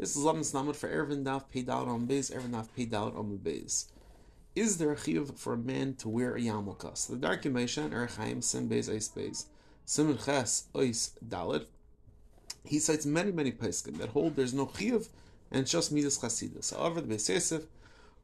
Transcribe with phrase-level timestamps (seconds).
[0.00, 3.14] This is Lamas Namud for Ervin Daf paid out on Beis, Ervin Daf paid out
[3.14, 3.84] on the Beis.
[4.56, 6.96] Is there a chiyuv for a man to wear a yarmulke?
[6.96, 9.44] So the Darchei Moshe, Erchaim, Sim Beis, Eis Beis,
[9.84, 11.66] Simon Ches, Ois Dalit.
[12.64, 15.10] He cites many, many paiskim that hold there's no chiyuv
[15.50, 16.74] and it's just midas chasidus.
[16.74, 17.64] However, the Beis Yosef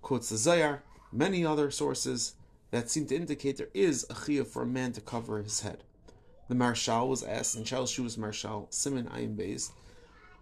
[0.00, 0.82] quotes the Zohar,
[1.12, 2.36] many other sources
[2.70, 5.84] that seem to indicate there is a chiyuv for a man to cover his head.
[6.48, 9.72] The Maharshal was asked, and Charles Shuvas Maharshal, Simon Ayin Beis,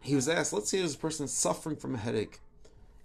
[0.04, 2.40] he was asked, let's say there's a person suffering from a headache.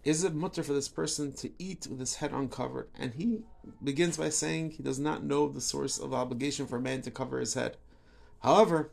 [0.03, 2.90] Is it mutter for this person to eat with his head uncovered?
[2.98, 3.40] And he
[3.84, 7.12] begins by saying he does not know the source of obligation for a man to
[7.12, 7.77] cover his head.
[8.41, 8.91] However,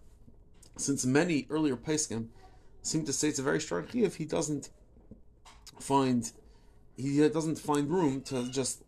[0.77, 2.29] since many earlier Paiskim
[2.83, 4.71] seem to say it's a very strong chiyuv, he doesn't
[5.81, 6.31] find
[6.97, 8.83] he doesn't find room to just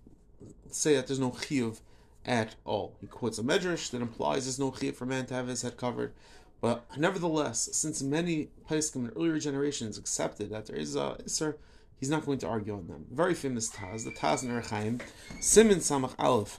[0.71, 1.81] say that there's no chiyuv
[2.25, 2.97] at all.
[3.01, 5.63] He quotes a medrash that implies there's no chiyuv for a man to have his
[5.63, 6.13] head covered.
[6.61, 11.57] But nevertheless, since many Paiskim in earlier generations accepted that there is a Isser,
[11.99, 13.07] he's not going to argue on them.
[13.11, 15.01] Very famous Taz, the Taz in Orach Chaim,
[15.41, 16.59] Simon Samach Aleph,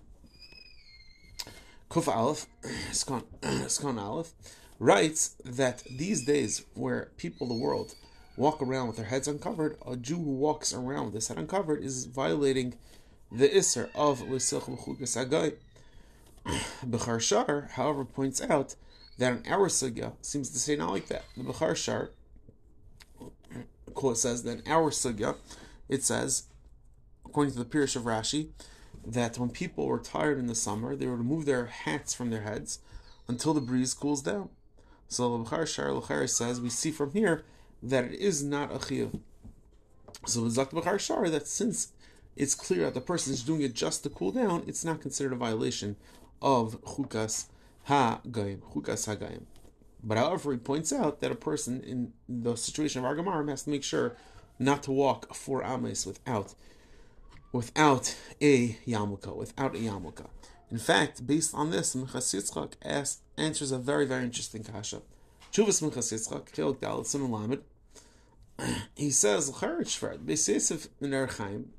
[1.90, 2.46] Kuf Aleph,
[2.92, 4.32] Skon Aleph,
[4.80, 7.96] writes that these days where people of the world
[8.38, 11.84] walk around with their heads uncovered, a Jew who walks around with his head uncovered
[11.84, 12.76] is violating
[13.30, 15.56] the Isser of L'silch B'chukas Agay.
[16.86, 18.76] Bechor Shor, however, points out
[19.20, 21.26] that an our sugya seems to say not like that.
[21.38, 22.12] The Bechor Shor
[23.94, 25.36] quote says that our sugya,
[25.90, 26.44] it says,
[27.26, 28.50] according to the Pirish of Rashi,
[29.06, 32.44] that when people were tired in the summer, they would remove their hats from their
[32.44, 32.80] heads
[33.28, 34.50] until the breeze cools down.
[35.10, 37.44] So the Bechor Shor Lechar says, we see from here
[37.84, 39.20] that it is not a chiyuv.
[40.26, 41.92] So the Zak Bechor Shor that since
[42.38, 45.34] it's clear that the person is doing it just to cool down, it's not considered
[45.34, 45.98] a violation
[46.42, 47.48] of chukas
[47.84, 49.44] ha-gayim, chukas ha-gayim.
[50.04, 53.70] But however, he points out that a person in the situation of Argamarim has to
[53.70, 54.16] make sure
[54.58, 56.56] not to walk four ames without
[57.52, 60.28] without a yamuka, without a yamuka.
[60.70, 65.02] In fact, based on this, Minchas Yitzchak answers a very, very interesting kasha.
[65.52, 67.64] Chuvas Minchas Yitzchak, Chelik Dalit Simon Lamed,
[68.96, 71.70] he says, L'charet Shvart, Beis Yosef in Orach Chaim,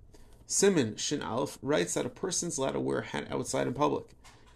[0.47, 4.07] Simon Shin Aleph writes that a person's allowed to wear a hat outside in public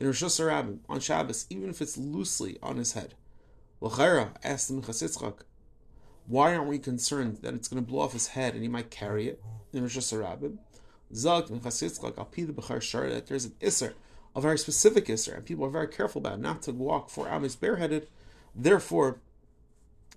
[0.01, 3.15] in Rosh Hashanah on Shabbos, even if it's loosely on his head.
[3.81, 5.41] L'chaira asked the Yitzchak,
[6.27, 8.91] why aren't we concerned that it's going to blow off his head and he might
[8.91, 10.59] carry it in Rosh Hashanah?
[11.15, 13.95] Zag Yitzchak al the Bechor Shor that there's an iser,
[14.35, 17.57] a very specific iser, and people are very careful about not to walk four amis
[17.57, 18.09] bareheaded.
[18.55, 19.19] Therefore,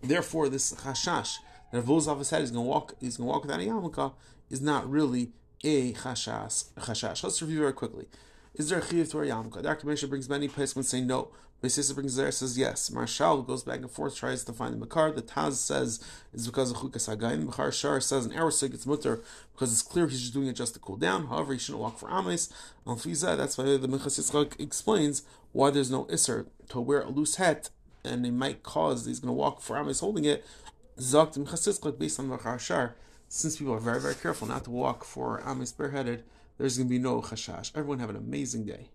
[0.02, 1.36] therefore this chashash
[1.72, 2.96] that blows off his head, he's going to walk.
[3.00, 4.14] He's going to walk without a yarmulke
[4.50, 5.32] is not really
[5.64, 6.66] a chashash.
[6.78, 7.24] Chashash.
[7.24, 8.08] Let's review very quickly.
[8.58, 9.62] Is there a chiyuv to a yarmulke?
[9.62, 9.86] Dr.
[9.86, 11.30] Mesha brings many places say no.
[11.62, 12.90] Beis Yosef brings there says yes.
[12.92, 15.12] Maharshal goes back and forth, tries to find the makar.
[15.12, 17.48] The Taz says it's because of chukas hagayim.
[17.48, 19.22] Bechor Shor says an arrow sig it's mutter
[19.54, 21.28] because it's clear he's just doing it just to cool down.
[21.28, 22.52] However, he shouldn't walk for ames.
[22.86, 27.36] Al that's why the Minchas Yitzchak explains why there's no iser to wear a loose
[27.36, 27.70] hat
[28.04, 30.46] and it might cause he's going to walk for ames holding it.
[31.00, 32.96] Zakt Minchas Yitzchak based on Bechor Shor.
[33.30, 36.24] Since people are very very careful not to walk for ames bareheaded,
[36.58, 37.72] there's going to be no chashash.
[37.76, 38.90] Everyone have an amazing day.